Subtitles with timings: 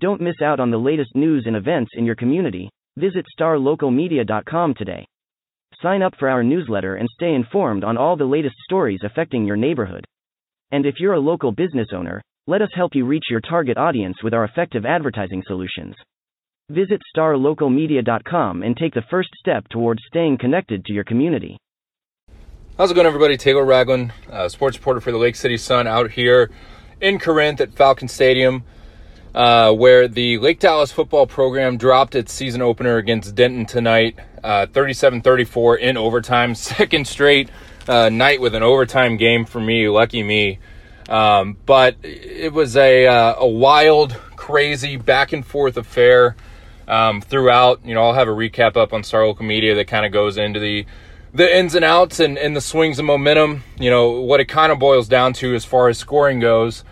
[0.00, 2.70] Don't miss out on the latest news and events in your community.
[2.98, 5.04] Visit starlocalmedia.com today.
[5.82, 9.56] Sign up for our newsletter and stay informed on all the latest stories affecting your
[9.56, 10.04] neighborhood.
[10.70, 14.22] And if you're a local business owner, let us help you reach your target audience
[14.22, 15.94] with our effective advertising solutions.
[16.70, 21.56] Visit starlocalmedia.com and take the first step towards staying connected to your community.
[22.76, 23.36] How's it going, everybody?
[23.36, 26.50] Taylor Ragland, uh, sports reporter for the Lake City Sun, out here
[27.00, 28.62] in Corinth at Falcon Stadium,
[29.34, 34.66] uh, where the Lake Dallas football program dropped its season opener against Denton tonight, uh,
[34.66, 36.54] 37 34 in overtime.
[36.56, 37.50] Second straight
[37.88, 39.88] uh, night with an overtime game for me.
[39.88, 40.58] Lucky me.
[41.08, 46.36] Um, but it was a, uh, a wild, crazy, back and forth affair
[46.86, 47.84] um, throughout.
[47.84, 50.36] You know, I'll have a recap up on Star Local Media that kind of goes
[50.36, 50.86] into the
[51.34, 53.62] the ins and outs and, and the swings and momentum.
[53.78, 56.84] You know, what it kind of boils down to as far as scoring goes.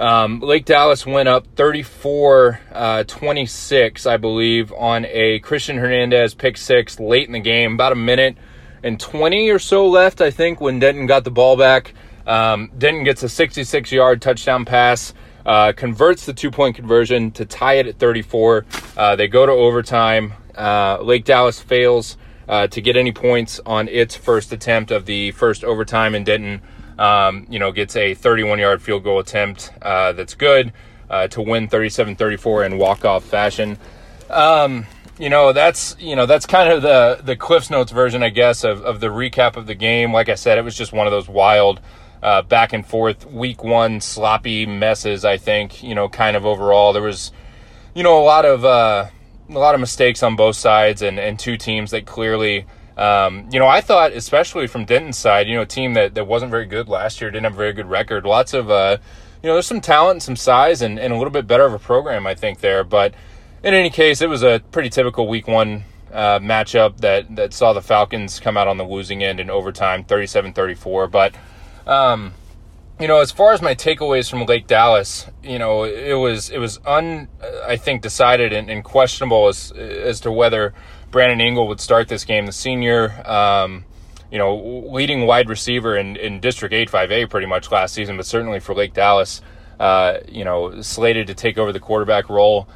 [0.00, 6.56] Um, Lake Dallas went up 34 uh, 26, I believe, on a Christian Hernandez pick
[6.56, 8.38] six late in the game, about a minute
[8.82, 11.92] and 20 or so left, I think, when Denton got the ball back.
[12.26, 15.12] Um, Denton gets a 66 yard touchdown pass,
[15.44, 18.64] uh, converts the two point conversion to tie it at 34.
[18.96, 20.32] Uh, they go to overtime.
[20.56, 22.16] Uh, Lake Dallas fails
[22.48, 26.62] uh, to get any points on its first attempt of the first overtime, and Denton,
[27.00, 30.72] um, you know, gets a 31 yard field goal attempt uh, that's good
[31.08, 33.76] uh, to win 37 34 in walk off fashion.
[34.28, 34.86] Um,
[35.18, 38.64] you know that's you know that's kind of the the Cliffs Notes version, I guess,
[38.64, 40.14] of, of the recap of the game.
[40.14, 41.80] Like I said, it was just one of those wild
[42.22, 45.24] uh, back and forth week one sloppy messes.
[45.24, 47.32] I think you know, kind of overall, there was
[47.94, 49.10] you know a lot of uh,
[49.50, 52.66] a lot of mistakes on both sides, and and two teams that clearly.
[53.00, 56.26] Um, you know, I thought, especially from Denton's side, you know, a team that, that
[56.26, 58.26] wasn't very good last year, didn't have a very good record.
[58.26, 58.98] Lots of, uh,
[59.42, 61.72] you know, there's some talent and some size and, and a little bit better of
[61.72, 62.84] a program, I think, there.
[62.84, 63.14] But
[63.64, 67.72] in any case, it was a pretty typical week one uh, matchup that, that saw
[67.72, 71.08] the Falcons come out on the losing end in overtime, 37 34.
[71.08, 71.34] But
[71.86, 72.34] um,
[73.00, 76.58] you know, as far as my takeaways from Lake Dallas, you know, it was it
[76.58, 77.28] was un
[77.66, 80.74] I think decided and, and questionable as as to whether
[81.10, 82.46] Brandon Ingle would start this game.
[82.46, 83.84] The senior, um,
[84.30, 84.56] you know,
[84.90, 88.74] leading wide receiver in, in District 8 5A pretty much last season, but certainly for
[88.74, 89.42] Lake Dallas,
[89.78, 92.68] uh, you know, slated to take over the quarterback role.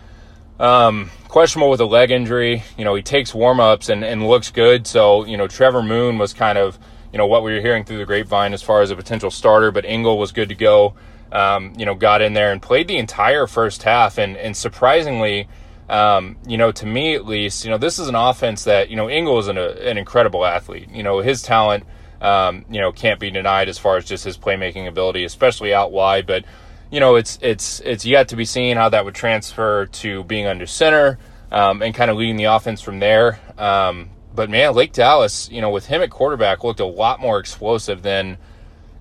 [0.59, 2.63] Um, questionable with a leg injury.
[2.79, 4.87] You know, he takes warm ups and, and looks good.
[4.87, 6.79] So, you know, Trevor Moon was kind of
[7.15, 9.71] you know what we were hearing through the grapevine as far as a potential starter,
[9.71, 10.95] but Ingle was good to go.
[11.31, 15.47] Um, you know, got in there and played the entire first half, and and surprisingly,
[15.89, 18.97] um, you know, to me at least, you know, this is an offense that you
[18.97, 20.89] know Ingle is an, an incredible athlete.
[20.91, 21.85] You know, his talent,
[22.21, 25.93] um, you know, can't be denied as far as just his playmaking ability, especially out
[25.93, 26.27] wide.
[26.27, 26.45] But
[26.91, 30.47] you know, it's it's it's yet to be seen how that would transfer to being
[30.47, 31.19] under center
[31.51, 33.39] um, and kind of leading the offense from there.
[33.59, 37.39] Um, but man, Lake Dallas, you know, with him at quarterback, looked a lot more
[37.39, 38.39] explosive than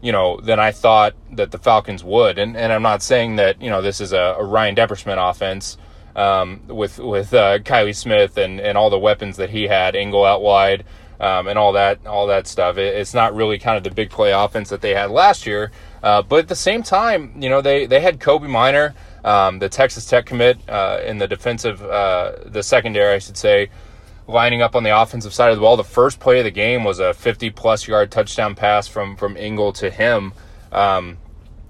[0.02, 2.38] you know than I thought that the Falcons would.
[2.38, 5.78] And and I'm not saying that you know this is a, a Ryan Depperschmidt offense
[6.16, 10.26] um, with with uh, Kylie Smith and and all the weapons that he had, Ingle
[10.26, 10.86] out wide.
[11.20, 12.78] Um, and all that, all that stuff.
[12.78, 15.72] It, it's not really kind of the big play offense that they had last year.
[16.02, 18.94] Uh, but at the same time, you know, they they had Kobe Miner,
[19.24, 23.70] um, the Texas Tech commit uh, in the defensive, uh, the secondary, I should say,
[24.28, 25.78] lining up on the offensive side of the ball.
[25.78, 29.38] The first play of the game was a 50 plus yard touchdown pass from from
[29.38, 30.34] Ingle to him.
[30.72, 31.18] Um,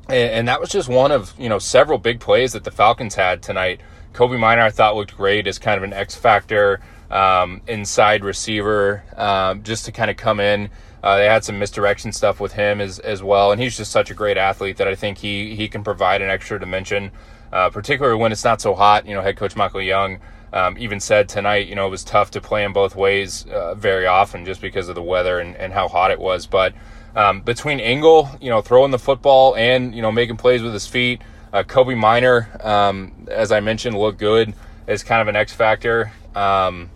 [0.09, 3.41] and, that was just one of you know several big plays that the Falcons had
[3.41, 3.81] tonight.
[4.13, 6.79] Kobe Minor I thought looked great as kind of an X factor
[7.11, 10.69] um, inside receiver, um, just to kind of come in.
[11.03, 14.09] Uh, they had some misdirection stuff with him as as well, and he's just such
[14.09, 17.11] a great athlete that I think he he can provide an extra dimension,
[17.51, 19.05] uh, particularly when it's not so hot.
[19.05, 20.19] You know, head coach Michael Young
[20.53, 23.73] um, even said tonight, you know, it was tough to play him both ways uh,
[23.73, 26.45] very often just because of the weather and, and how hot it was.
[26.45, 26.73] But
[27.15, 30.85] um, between Ingle, you know, throwing the football and, you know, making plays with his
[30.85, 31.21] feet,
[31.53, 34.53] uh, Kobe Miner, um, as I mentioned, looked good
[34.87, 36.11] as kind of an X factor.
[36.35, 36.89] Um,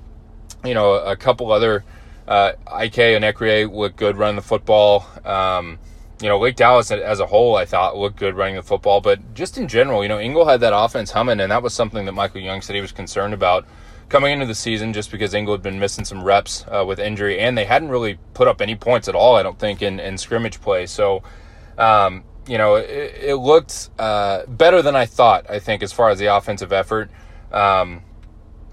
[0.65, 1.85] you know, a couple other,
[2.27, 5.05] uh, Ike and Ekrie looked good running the football.
[5.23, 5.77] Um,
[6.19, 9.35] you know, Lake Dallas as a whole, I thought looked good running the football, but
[9.35, 12.13] just in general, you know, Ingle had that offense humming, and that was something that
[12.13, 13.67] Michael Young said he was concerned about
[14.09, 17.39] coming into the season, just because Ingle had been missing some reps uh, with injury,
[17.39, 20.17] and they hadn't really put up any points at all, I don't think, in, in
[20.17, 20.87] scrimmage play.
[20.87, 21.21] So,
[21.77, 25.49] um, you know, it, it looked uh, better than I thought.
[25.49, 27.09] I think as far as the offensive effort.
[27.51, 28.01] Um,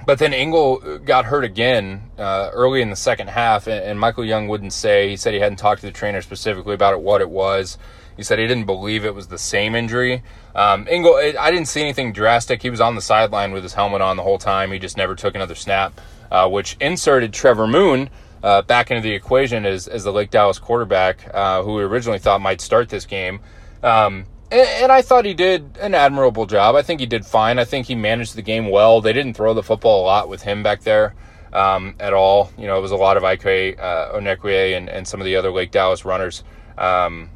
[0.07, 4.25] but then Engel got hurt again uh, early in the second half, and, and, Michael
[4.25, 5.09] Young wouldn't say.
[5.09, 7.79] He said he hadn't talked to the trainer specifically about it, what it was.
[8.17, 10.23] He said he didn't believe it was the same injury.
[10.55, 12.63] Um, Engel, I didn't see anything drastic.
[12.63, 14.71] He was on the sideline with his helmet on the whole time.
[14.71, 16.01] He just never took another snap,
[16.31, 18.11] uh, which inserted Trevor Moon
[18.43, 22.19] uh, back into the equation as, as the Lake Dallas quarterback, uh, who we originally
[22.19, 23.41] thought might start this game.
[23.85, 26.75] Um, and, and, I thought he did an admirable job.
[26.75, 27.59] I think he did fine.
[27.59, 29.03] I think he managed the game well.
[29.03, 31.15] They didn't throw the football a lot with him back there
[31.53, 32.51] um, at all.
[32.57, 35.37] You know, it was a lot of Ike uh, Onekwe and, and some of the
[35.37, 36.45] other Lake Dallas runners
[36.79, 37.29] um,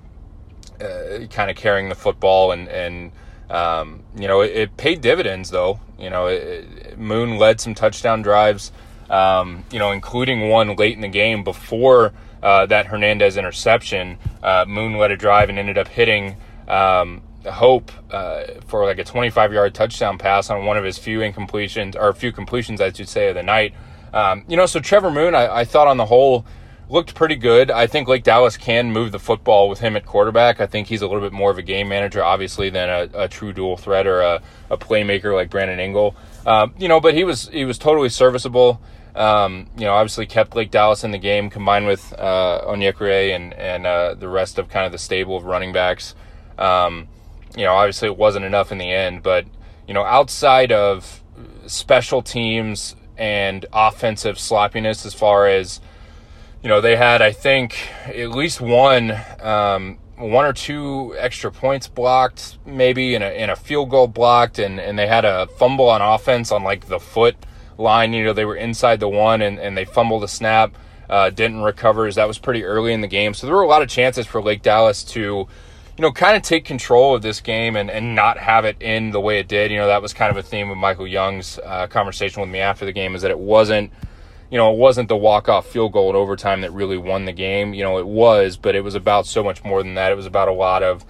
[0.81, 3.13] uh, kind of carrying the football and and
[3.51, 5.81] um, you know it, it, paid dividends though.
[5.99, 8.73] You know, it, Moon led some touchdown drives.
[9.11, 12.13] Um, you know, including one late in the game before
[12.43, 14.19] uh, that Hernandez interception.
[14.43, 16.37] Uh, Moon led a drive and ended up hitting
[16.69, 21.21] um, Hope uh, for like a 25 yard touchdown pass on one of his few
[21.21, 23.75] incompletions or few completions, I should say, of the night.
[24.13, 26.47] Um, you know, so Trevor Moon, I, I, thought on the whole
[26.89, 27.71] looked pretty good.
[27.71, 30.61] I think Lake Dallas can move the football with him at quarterback.
[30.61, 33.29] I think he's a little bit more of a game manager, obviously, than a, a
[33.29, 36.17] true dual threat or a, a playmaker like Brandon Engel.
[36.47, 38.81] Uh, you know, but he was he was totally serviceable.
[39.19, 43.53] Um, you know, obviously kept Lake Dallas in the game, combined with uh, Onyekwere and
[43.55, 46.15] and uh, the rest of kind of the stable of running backs.
[46.57, 47.09] Um,
[47.57, 49.45] you know, obviously it wasn't enough in the end, but
[49.89, 51.25] you know, outside of
[51.67, 55.81] special teams and offensive sloppiness, as far as
[56.63, 57.77] you know, they had I think
[58.07, 59.19] at least one.
[59.41, 64.59] Um, one or two extra points blocked, maybe, and a, and a field goal blocked,
[64.59, 67.37] and, and they had a fumble on offense on like the foot
[67.79, 68.13] line.
[68.13, 70.77] You know, they were inside the one and, and they fumbled a snap,
[71.09, 73.33] uh, didn't recover that was pretty early in the game.
[73.33, 75.49] So there were a lot of chances for Lake Dallas to
[75.99, 79.11] you know, kind of take control of this game and, and not have it in
[79.11, 79.73] the way it did.
[79.73, 82.61] You know, that was kind of a theme of Michael Young's uh, conversation with me
[82.61, 83.91] after the game is that it wasn't,
[84.49, 87.75] you know, it wasn't the walk-off field goal in overtime that really won the game.
[87.75, 90.13] You know, it was, but it was about so much more than that.
[90.13, 91.05] It was about a lot of,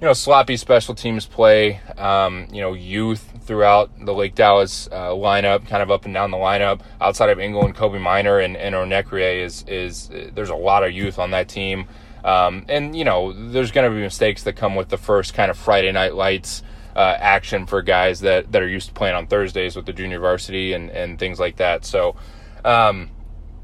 [0.00, 5.10] you know, sloppy special teams play, um, you know, youth throughout the Lake Dallas uh,
[5.10, 6.80] lineup, kind of up and down the lineup.
[7.00, 10.92] Outside of Engel and Kobe Minor and, and Onekwe is, is, there's a lot of
[10.92, 11.86] youth on that team.
[12.24, 15.50] Um, and you know, there's going to be mistakes that come with the first kind
[15.50, 16.62] of Friday night lights
[16.96, 20.18] uh, action for guys that that are used to playing on Thursdays with the junior
[20.18, 21.84] varsity and and things like that.
[21.84, 22.16] So.
[22.64, 23.10] Um,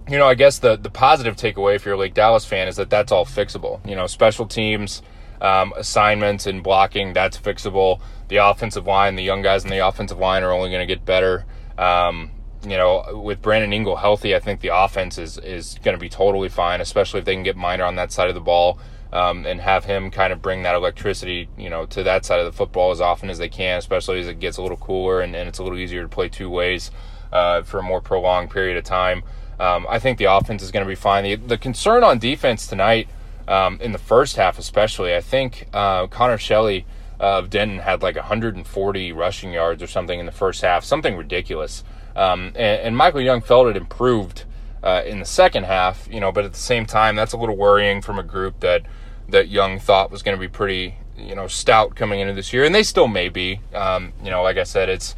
[0.08, 2.76] you know, I guess the the positive takeaway if you're a Lake Dallas fan is
[2.76, 3.86] that that's all fixable.
[3.86, 5.02] You know, special teams,
[5.40, 8.00] um, assignments, and blocking that's fixable.
[8.28, 11.04] The offensive line, the young guys in the offensive line are only going to get
[11.04, 11.44] better.
[11.78, 12.30] Um,
[12.62, 16.08] you know, with Brandon Engel healthy, I think the offense is is going to be
[16.08, 18.78] totally fine, especially if they can get Minor on that side of the ball
[19.12, 22.46] um, and have him kind of bring that electricity, you know, to that side of
[22.46, 25.34] the football as often as they can, especially as it gets a little cooler and,
[25.36, 26.90] and it's a little easier to play two ways
[27.32, 29.22] uh, for a more prolonged period of time.
[29.58, 31.24] Um, I think the offense is going to be fine.
[31.24, 33.08] The, the concern on defense tonight,
[33.48, 36.86] um, in the first half especially, I think uh, Connor Shelley
[37.18, 41.84] of Denton had like 140 rushing yards or something in the first half, something ridiculous.
[42.14, 44.44] Um, and, and, Michael Young felt it improved
[44.82, 47.56] uh, in the second half, you know, but at the same time, that's a little
[47.56, 48.82] worrying from a group that
[49.28, 52.64] that Young thought was going to be pretty, you know, stout coming into this year,
[52.64, 53.60] and they still may be.
[53.74, 55.14] Um, you know, like I said, it's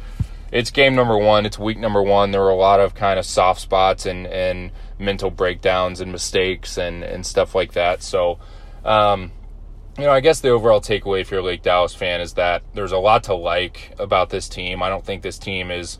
[0.51, 2.31] it's game number one, it's week number one.
[2.31, 6.77] There were a lot of kind of soft spots and and mental breakdowns and mistakes
[6.77, 8.03] and and stuff like that.
[8.03, 8.39] So.
[8.85, 9.31] Um,
[9.97, 12.63] you know, I guess the overall takeaway if you're a Lake Dallas fan is that
[12.73, 14.81] there's a lot to like about this team.
[14.81, 15.99] I don't think this team is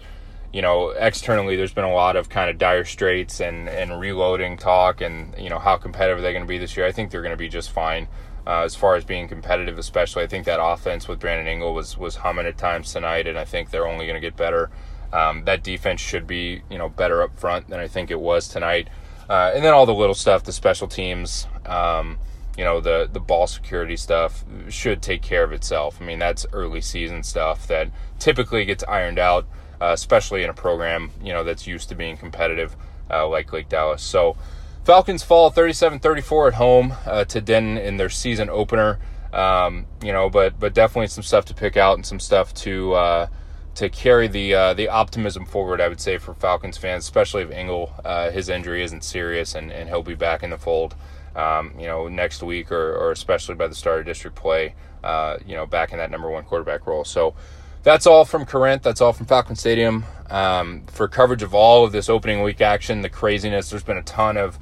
[0.51, 4.57] you know, externally, there's been a lot of kind of dire straits and, and reloading
[4.57, 6.87] talk and, you know, how competitive they're going to be this year.
[6.87, 8.07] I think they're going to be just fine
[8.47, 10.23] uh, as far as being competitive, especially.
[10.23, 13.45] I think that offense with Brandon Engel was, was humming at times tonight, and I
[13.45, 14.71] think they're only going to get better.
[15.11, 18.47] Um, that defense should be, you know, better up front than I think it was
[18.47, 18.89] tonight.
[19.29, 22.17] Uh, and then all the little stuff, the special teams, um,
[22.57, 25.97] you know, the, the ball security stuff should take care of itself.
[26.01, 27.89] I mean, that's early season stuff that
[28.19, 29.45] typically gets ironed out
[29.81, 32.75] uh, especially in a program you know that's used to being competitive
[33.09, 34.03] uh, like Lake Dallas.
[34.03, 34.37] So
[34.83, 38.99] Falcons fall 37-34 at home uh, to Denton in their season opener.
[39.33, 42.93] Um, you know, but but definitely some stuff to pick out and some stuff to
[42.93, 43.27] uh,
[43.75, 45.81] to carry the uh, the optimism forward.
[45.81, 49.71] I would say for Falcons fans, especially if Engel uh, his injury isn't serious and,
[49.71, 50.95] and he'll be back in the fold.
[51.35, 54.73] Um, you know, next week or, or especially by the start of district play,
[55.03, 57.05] uh, you know, back in that number one quarterback role.
[57.05, 57.35] So,
[57.83, 58.83] that's all from Corinth.
[58.83, 60.05] That's all from Falcon Stadium.
[60.29, 64.03] Um, for coverage of all of this opening week action, the craziness, there's been a
[64.03, 64.59] ton of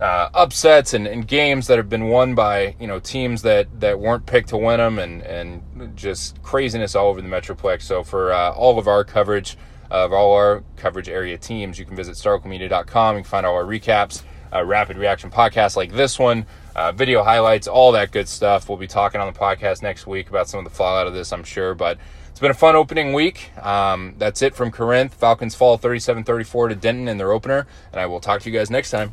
[0.00, 4.00] uh, upsets and, and, games that have been won by you know teams that, that
[4.00, 7.82] weren't picked to win them, and, and just craziness all over the Metroplex.
[7.82, 9.56] So for uh, all of our coverage
[9.90, 13.16] of all our coverage area teams, you can visit starlocalmedia.com.
[13.16, 14.22] You can find all our recaps,
[14.54, 18.68] uh, rapid reaction podcasts like this one, uh, video highlights, all that good stuff.
[18.68, 21.32] We'll be talking on the podcast next week about some of the fallout of this,
[21.32, 21.74] I'm sure.
[21.74, 21.98] But
[22.30, 23.50] it's been a fun opening week.
[23.62, 25.12] Um, that's it from Corinth.
[25.12, 27.66] Falcons fall 37 34 to Denton in their opener.
[27.92, 29.12] And I will talk to you guys next time.